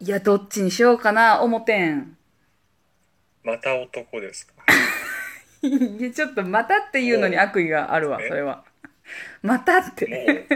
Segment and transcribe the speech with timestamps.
[0.00, 2.16] いや、どっちにしようかな、思てん。
[3.44, 4.54] また男ですか？
[5.62, 8.28] いや、ちょっと、またっていうのに悪意があるわ、え？
[8.28, 8.64] それは。
[9.42, 10.46] またっもて。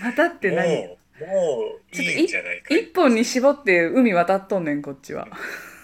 [0.02, 0.68] またって何？
[0.86, 2.74] もう、もう、いいんじゃないか。
[2.74, 5.28] 一本に絞って海渡っとんねん、こっちは。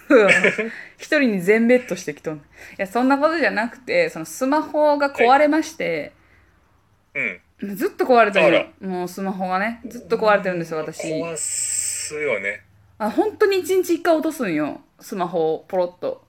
[0.97, 2.37] 一人に全ベッドしてきとん。
[2.37, 2.41] い
[2.77, 6.13] や、そんなことじゃなくて、そのスマホが壊れまして、
[7.13, 7.75] うん。
[7.75, 8.67] ずっと壊れてる。
[8.87, 11.03] もうスマホがね、ずっと壊れてるんですよ、私。
[12.05, 12.61] 壊すよね。
[12.99, 14.81] あ、本当に一日一回落とすんよ。
[14.99, 16.23] スマホをポロッと。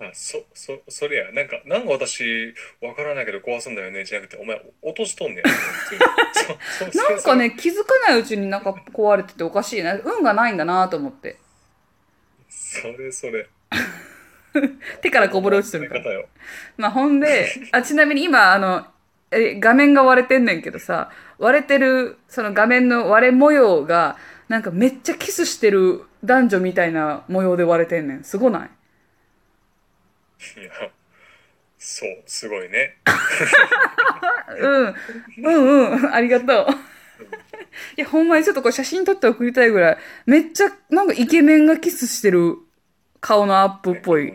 [0.00, 1.32] あ、そ、そ、それや。
[1.32, 2.52] なんか、なんか私、
[2.82, 4.04] わからないけど壊すんだよね。
[4.04, 5.44] じゃなくて、お前、落としとんねん。
[6.96, 9.94] なんかね、気づかないうちになんか壊れてておかしいな。
[9.94, 11.38] 運がないんだなと思って。
[12.48, 13.46] それそれ。
[15.00, 16.04] 手からこぼれ落ちてるから。
[16.76, 18.86] まあほんで、あ、ちなみに今、あの、
[19.30, 24.16] え、画面が割れてんねんけどさ、割れてる、その画面の割れ模様が、
[24.48, 28.24] なんかめっちゃキスしてる男女みたいな模様で割れてんねん。
[28.24, 28.70] すごない？
[30.60, 30.70] いや、
[31.78, 32.96] そう、すごいね。
[34.58, 34.94] うん。
[35.38, 36.14] うんうん。
[36.14, 36.66] ありがとう。
[37.96, 42.58] いや、ほんまにちょっとこれ写真撮って送りたいぐらい、めっちゃ、なんかイケメンがキスしてる
[43.20, 44.32] 顔のアップっぽい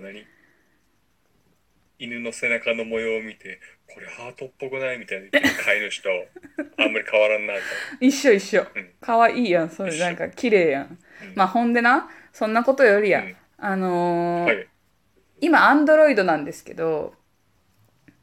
[2.00, 3.60] 犬の背中の模様を見て、
[3.94, 5.40] これハートっぽくないみたいな飼
[5.76, 6.10] い主と
[6.78, 7.60] あんまり変わらんなと。
[8.00, 8.89] 一緒一緒うん。
[9.02, 9.70] かわいいやん。
[9.70, 11.00] それなんか綺麗やん。
[11.36, 14.70] まあほんでな、そんなことよりや、うんあのーはい。
[15.42, 17.14] 今、アンドロイドなんですけど、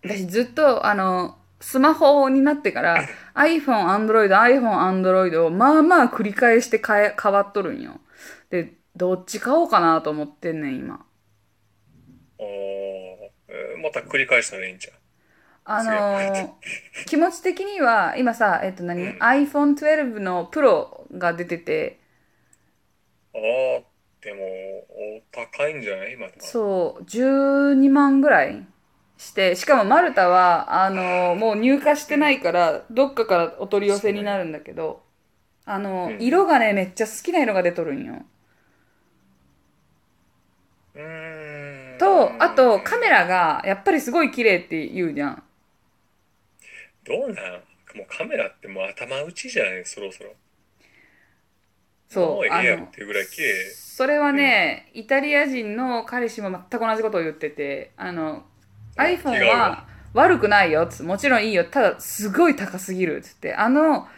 [0.03, 8.01] 私ずっと、あの、スマホになってから、 iPhone、Android、iPhone、Android をまあまあ繰り返して変え、変わっとるんよ。
[8.51, 11.05] で、どっち買おうかなと思ってんねん、今。
[12.39, 14.95] おーえーまた繰り返したらいいんじゃん。
[15.67, 16.67] あのー
[17.07, 22.01] 気持ち的には、今さ、えっと何、うん iPhone12 の Pro が出てて、
[23.35, 23.85] ああ、
[24.21, 24.43] でも、
[25.19, 26.15] お高いんじゃない？
[26.15, 26.29] 今。
[26.39, 28.67] そう、12万ぐらい
[29.19, 35.03] して、しかもマルタは、あの、もう入荷してないから、どっかからお取り寄せになるんだけど、
[35.67, 38.25] あの、うん色がね、めっちゃ好きな色が出とるんよ。
[40.95, 41.97] うーん。
[41.99, 45.43] と、あと、カメラが、やっぱりすごい綺麗って言うじゃん。
[47.07, 47.37] どうなん？
[47.97, 49.85] もうカメラってもう頭打ちじゃない？
[49.85, 50.31] そろそろ。
[50.31, 50.37] も
[52.09, 53.71] そうう、あええやんっの、ていうぐらい綺麗。
[53.71, 58.45] それはね、イタリア人の彼氏も全く同じことを言ってて、あの、
[58.97, 61.65] iPhone は悪くないよっつもちろんいいよ。
[61.65, 63.55] ただ、すごい高すぎるっつって。
[63.55, 64.09] あの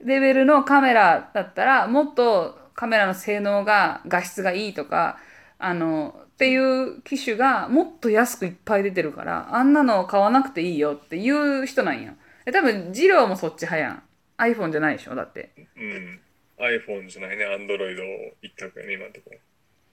[0.00, 5.18] レベルのカメラだったら、もっとカメラの性能が、画質がいいとか、
[5.58, 12.14] あの、っていう機種がもっと安くいっぱい出てるから、あんなの買わなくていいよっていう人なんや。
[12.46, 14.02] え多分、ジローもそっち派やん。
[14.38, 15.14] iPhone じゃないでしょ？
[15.14, 15.50] だって。
[15.76, 16.20] うん。
[16.58, 17.96] iPhone じゃないね、Android
[18.42, 19.38] 一択やね、今のところ。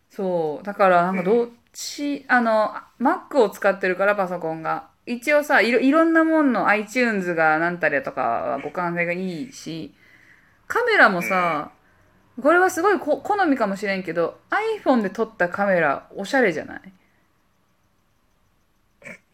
[0.10, 0.66] そう。
[0.66, 4.90] だから、なんかどっち、あの、Mac を使ってるから、パソコンが。
[5.06, 9.94] 一応さ、いろ、いろんなもんの iTunes がなんたりだとかは互換性がいいし、
[10.68, 11.72] カメラもさ、
[12.42, 14.40] これはすごいこ好みかもしれんけど、
[14.84, 16.82] iPhone で撮ったカメラ、おしゃれじゃない？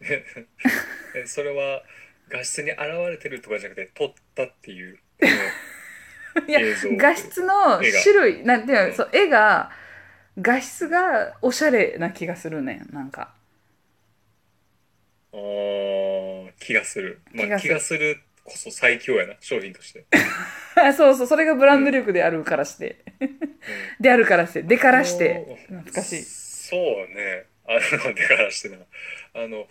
[1.14, 1.82] えそれは
[2.30, 2.80] 画質に現
[3.10, 4.98] れてるとかじゃなくて撮ったっていう。
[6.48, 6.60] いや
[6.96, 8.94] 画質の種類、なんていうの、うん。
[8.94, 9.70] そう、絵が、
[10.40, 13.34] 画質がおしゃれな気がするね、なんか。
[15.32, 17.74] あー気がする、まあ、気気がする。
[17.74, 20.06] がするこそ最強やな商品として、
[20.96, 23.04] そうそう、それがブランド力であるからして。
[24.00, 25.46] であるからして、でからして。
[25.68, 26.22] 懐かしい。
[26.70, 27.46] そうね。
[27.66, 27.74] あ
[28.08, 28.78] のでからしてな。
[29.34, 29.66] あの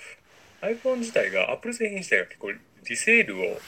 [0.62, 3.60] iPhone 自体が Apple 製品自体が結構リセールを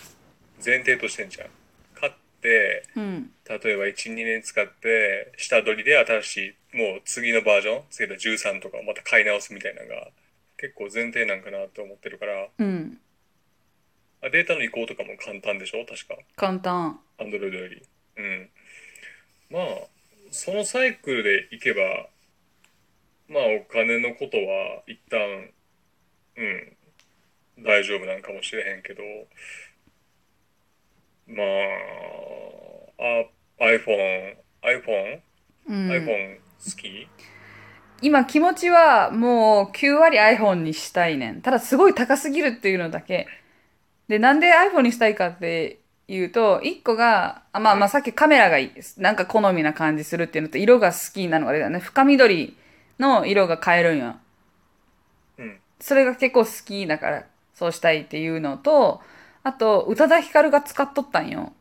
[0.63, 1.49] 前提としてんじゃん
[1.95, 3.31] 買ってうん。
[3.47, 10.07] 例えば12年使って下取りで新しいもう次のバージョン次の13とかをまた買い直すみたいなのが
[10.57, 12.97] 結構前提なんかなと思ってるからうん。
[14.23, 15.83] あデータの移行とかも簡単でしょ？
[15.85, 16.99] 確か簡単。
[17.17, 17.81] Android より
[18.17, 18.49] うん
[19.49, 19.63] まあ
[20.31, 22.07] そのサイクルでいけば
[23.27, 25.49] まあお金のことは一旦
[26.37, 26.77] うん
[27.63, 29.03] 大丈夫なんかもしれへんけど
[31.27, 31.45] まあ
[32.99, 35.19] あ iPhone iPhone、
[35.67, 35.89] うん。
[35.89, 36.41] iPhone 好
[36.77, 37.07] き？
[38.01, 41.41] 今気持ちはもう9割 iPhone にしたいねん。
[41.41, 43.27] ただすごい高すぎるっていうのだけ。
[44.07, 48.71] で、なんで iPhone にしたいかっていうと、1個が、あまあまあさっきカメラがいい。
[48.97, 51.79] なんか好みな感じするっていうのと、色が好きなのが出たね。
[51.79, 52.57] 深緑
[52.99, 54.15] の色が変えるんよ。
[55.37, 59.01] うんそれが結構好きだから、そうしたいっていうのと、
[59.43, 61.53] あと、宇多田ヒカルが使っとったんよ。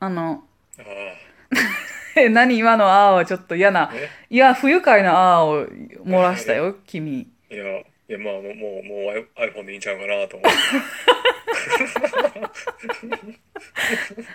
[0.00, 0.44] あの、
[2.30, 3.90] 何今のあーはちょっと嫌な。
[3.92, 5.66] ねいや、不愉快なあーを
[6.04, 7.28] 漏らしたよ、君。
[7.50, 8.54] いや、いや、まあ、もう、もう、
[8.84, 10.58] もう iPhone でいいんちゃうかなと思って。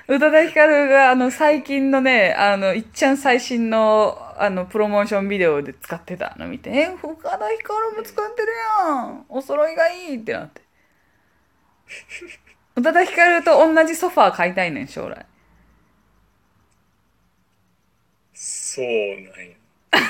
[0.08, 8.48] 宇多田ヒカルが、あの、最近のね、あの、いっちゃん最新の、あの、プロモーションビデオで使ってたの見て、え、宇多田ヒカルも使ってる
[8.80, 9.26] やん。
[9.30, 10.63] お揃いがいいってなって。
[12.76, 15.26] 宇多田ヒカルと同じソファー買いたいねん、将来。
[18.34, 19.56] そうなんや。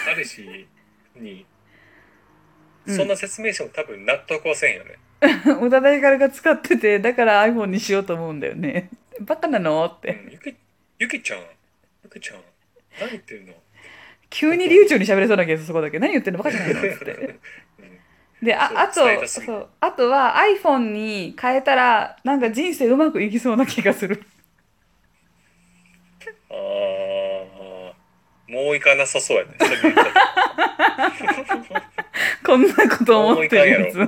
[0.06, 0.68] 彼氏
[1.16, 1.46] に、
[2.88, 4.98] そんな説明しても多分納得はせんよね。
[5.62, 8.90] 宇多田ヒカルが使ってて、だから iPhone にしようと思うんだよね。
[9.22, 9.86] バカなの？
[9.86, 10.14] っうて。
[10.14, 10.56] ん、ゆき、
[11.00, 11.44] ゆきちゃん、
[12.04, 12.42] ゆきちゃん、
[13.00, 13.54] 何言ってんの？
[14.30, 16.00] 急に流暢に喋れそうなけど、そこだけ。
[16.00, 16.42] 何言ってんの？
[16.42, 16.80] バカじゃないの？
[16.80, 17.40] っつって。
[18.44, 19.68] で、あ、あとそう。
[19.80, 24.22] あとは iPhone に変えたら、なんか人生うまくいきそうな気がする。
[26.50, 26.58] ああ、
[28.52, 29.52] もういかなさそうやね。
[32.46, 33.96] こんなこと思ってるやつ。
[33.98, 34.02] う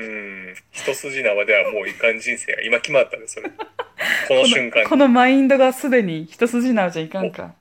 [0.00, 3.50] ん、一筋縄ではもういかん人生が今決まったね、それ。
[4.28, 7.56] この瞬間にこのマインドがすでに一筋縄じゃいかんか。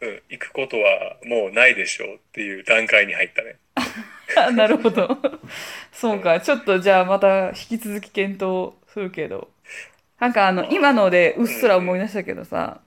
[0.00, 3.56] うん、行くことはもうないでしょうっていう段階に入ったね。
[4.36, 5.18] あなるほど。
[5.92, 6.40] そうか。
[6.40, 9.48] ちょっとじゃあまた引き続き検討するけど。
[10.18, 12.80] なんかあの、今のでうっすら思い出したけどさ、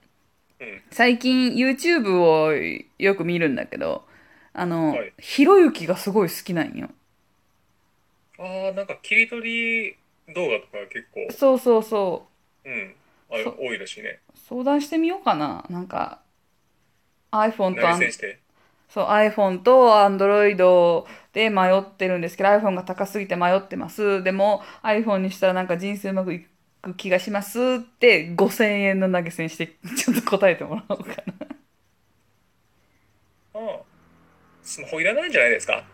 [0.58, 2.52] うん、最近 YouTube を
[2.98, 4.06] よく見るんだけど、
[4.54, 6.88] あのはい、ひろゆきがすごい好きなんよ。
[8.38, 9.96] ああ、なんか切り取り
[10.34, 12.26] 動画とか結構、そうそうそ
[12.64, 12.70] う。
[12.70, 12.94] うん、
[13.30, 14.20] あそう多いらしいね。
[14.48, 15.66] 相談してみようかな。
[15.68, 16.20] なんか、
[17.32, 18.38] iPhone と投げして。
[18.96, 21.04] そう iPhone と Android
[21.34, 24.22] で迷ってるんですけど iPhone が高すぎて迷ってます。
[24.22, 26.46] でも iPhone にしたらなんか人生うまくい
[26.80, 29.66] く気がしますって5000円の投げ銭して
[29.98, 31.34] ちょっと答えてもらおうかな。
[33.52, 33.80] ああ、
[34.62, 35.84] スマホいらないんじゃないですか？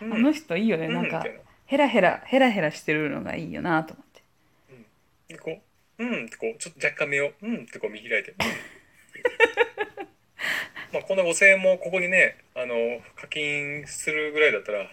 [0.00, 0.86] あの人いいよね。
[0.86, 4.22] なんかみたいなヘラヘラヘラヘラしてるのがいいよなと思って。
[5.34, 5.58] でこ
[5.98, 8.30] う、うんってこう、ちょっと若干目を、うんってこう見開いて。
[8.30, 8.77] うん
[10.92, 12.74] まあこんな5000円もここにね、あの、
[13.16, 14.84] 課金するぐらいだったら、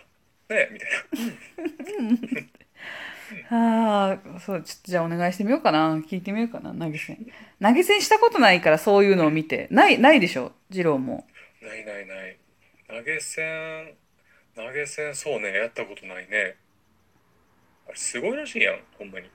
[0.49, 0.89] ね、みたい
[3.49, 3.49] な。
[3.49, 5.95] ああ、そう、ちょっとじゃあお願いしてみようかな。
[5.97, 7.25] 聞いてみようかな、投げ銭。
[7.61, 9.67] 投げ銭したことないからそういうのを見て。
[9.71, 11.25] ない、ないでしょ、二郎も。
[11.61, 12.37] ないないない。
[12.87, 13.95] 投げ銭、
[14.55, 16.55] 投げ銭そうね、やったことないね。
[17.87, 19.29] あれすごいらしいやん、ほんまに。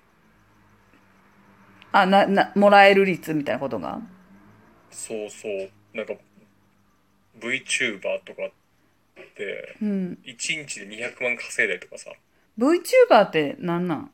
[1.93, 4.01] あ、な、な、もらえる率みたいなことが？
[4.93, 5.71] そうそう。
[5.93, 6.15] なんか、
[7.39, 10.19] VTuber とかって、うん。
[10.25, 10.37] 1
[10.67, 12.11] 日で200万稼いだりとかさ。
[12.59, 14.11] VTuber ってなんなん？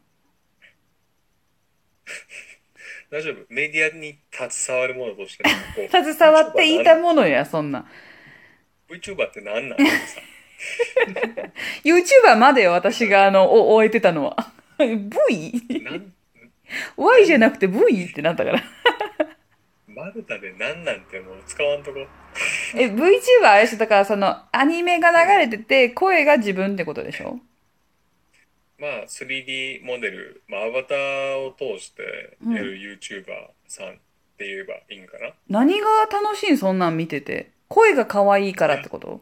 [3.10, 3.36] 大丈夫？
[3.48, 5.50] メディアに携わるものとしてこ
[5.82, 7.88] う 携わっていたものや、そんな。
[8.88, 9.80] VTuber って何なん？
[9.80, 10.20] ってさ
[11.84, 14.52] YouTuber までよ、私があの、お終えてたのは。
[14.78, 16.12] V?Y なん？
[17.24, 18.62] じゃなくて V ってなったから。
[20.06, 21.98] マルタで何なんてもう使わんとこ。
[22.76, 23.78] え、VTuber あれでしょ？
[23.78, 27.40] だからその、アニメが流れてて、声が自分ってことでしょ？
[28.78, 33.24] まあ 3D モデル、まあ、アバターを通してやる YouTuber
[33.66, 33.92] さんっ
[34.38, 37.50] て言えばいいんかな、何が楽しいんそんなん見てて？
[37.68, 39.20] 声が可愛いからってこと？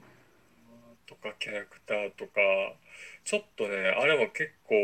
[1.07, 2.31] とかキャラクターとか。
[3.25, 4.75] ちょっとねあれも結構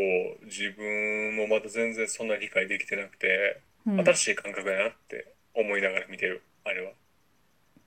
[0.47, 4.01] 自分もまだ全然そんな理解できてなくて、うん。
[4.01, 6.93] 新しい感覚だなって思いながら見てるあれは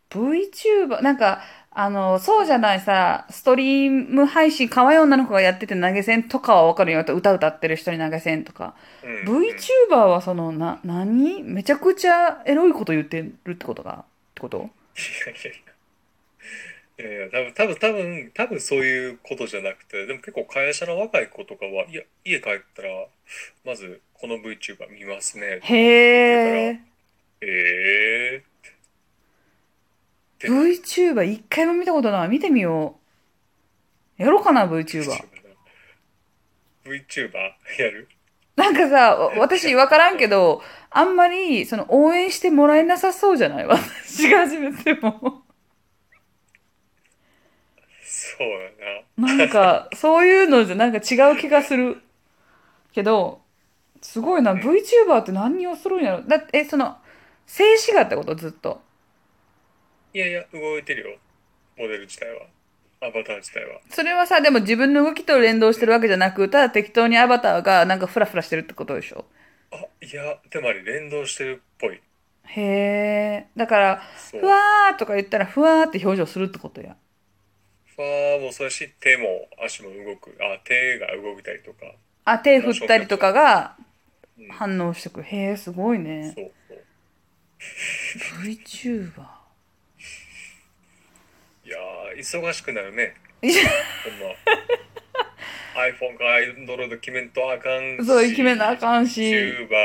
[0.09, 1.41] VTuber、なんか、
[1.71, 6.99] あの、そうじゃないさ、ストリーム配信、可愛い女の子がやってて投げ銭とかはわかるよ。
[6.99, 8.75] 歌歌ってる人に投げ銭とか。
[9.03, 9.39] うん、
[9.89, 11.41] VTuber はその、な、何？
[11.41, 14.05] めちゃくちゃエロいこと言ってるってことがっ
[14.35, 14.57] てこと？
[14.57, 14.65] いや
[15.31, 15.73] いやいや。
[16.95, 23.07] いやいや、多分、多分、多分、多分そういうことじゃなくて、でも結構会社の若い子とかは、いや、家帰ったら、
[23.65, 25.59] まず、この VTuber 見ますね。
[25.63, 26.79] へえ。
[27.45, 28.43] え
[30.39, 32.27] で VTuber 一回も見たことない。
[32.29, 32.97] 見てみよ
[34.19, 34.21] う。
[34.21, 35.09] やろうかな、VTuber。
[36.85, 37.37] VTuber
[37.79, 38.07] やる？
[38.55, 43.65] なんかさ、私わからんけど、あんまり、その、応援してもらえなさそうじゃない？
[43.65, 45.41] 私が始めても。
[48.03, 48.69] そうや
[49.17, 49.35] な。
[49.37, 52.01] なんか、そういうのじゃなんか違う気がする。
[52.91, 53.41] けど、
[54.01, 56.21] すごいな、VTuber って何をするんやろ？
[56.21, 56.97] だって、え、その、
[57.45, 58.35] 静止画ってこと？
[58.35, 58.81] ずっと。
[60.13, 61.17] いやいや、動いてるよ。
[61.77, 62.45] モデル自体は。
[63.01, 63.81] アバター自体は。
[63.89, 69.25] それはさ、でも自分の動きと連動してるわけじゃなく、ただ適当にアバターがなんかフラフラしてるってことでしょ？
[69.71, 72.01] あ、いや、でもあれ連動してるっぽい。
[72.45, 73.47] へえ。
[73.57, 74.01] だから。
[74.31, 76.95] ふわーとか言ったら、ふわーって表情するってことや。
[77.95, 80.37] ファーもそうだし、手も足も動く。
[80.39, 81.87] あ、手が動いたりとか。
[82.25, 83.75] あ、手振ったりとかが
[84.37, 85.23] うん、反応してくる。
[85.25, 86.33] へえ、すごいね。
[86.35, 86.51] そう。
[88.43, 89.43] VTuber？
[91.65, 93.15] いやー、忙しくなるね。
[93.41, 94.35] ほんま。
[95.75, 98.05] iPhone か Android 決めんとあかんし。
[98.05, 99.75] そう、決めなあかんし、YouTuber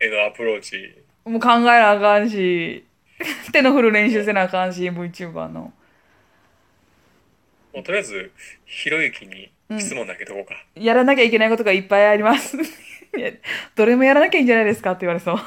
[0.00, 1.02] へのアプローチ。
[1.24, 2.84] もう考えなあかんし、
[3.52, 5.72] 手の振る練習せなあかんし、VTuber の。
[7.72, 8.32] もうとりあえず、
[8.66, 10.54] ひろゆきに質問投げとこうか。
[10.74, 12.58] やらなきゃいけないことがいっぱいあります。
[13.74, 15.38] どれもやらなきゃいいんじゃないですかって言われそう。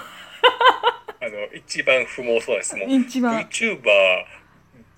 [1.26, 2.88] あの、一番不毛そうな質問。
[2.88, 3.42] 一番。
[3.42, 3.82] VTuber、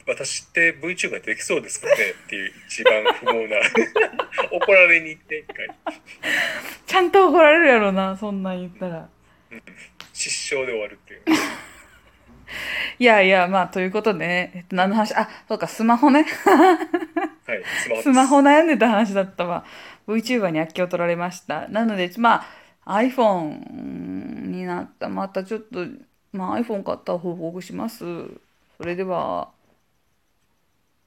[0.05, 1.93] 私って VTuber できそうですかね
[2.25, 3.55] っていう一番不毛な。
[4.51, 5.69] 怒られに行って、一回。
[6.85, 9.07] ちゃんと怒られるやろな、そんなん言ったら。
[10.11, 11.21] 失笑で終わるっていう。
[12.99, 16.23] いやいや、まあ、ということでね、えっと、何の話、あ、そうか、スマホね。
[16.23, 19.63] はい、スマホスマホ悩んでた話だったわ。
[20.07, 21.69] VTuber に悪気を取られました。
[21.69, 22.45] なので、ま
[22.85, 25.09] あ、iPhone になった。
[25.09, 25.85] またちょっと、
[26.37, 28.05] まあ、iPhone 買ったら報告します。
[28.77, 29.56] それでは。